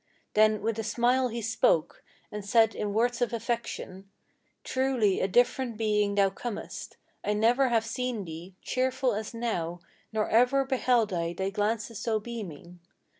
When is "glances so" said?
11.51-12.19